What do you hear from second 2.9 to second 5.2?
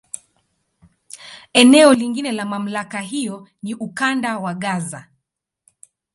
hiyo ni Ukanda wa Gaza.